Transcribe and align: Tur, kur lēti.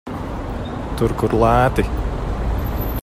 Tur, 1.01 1.13
kur 1.19 1.35
lēti. 1.43 1.85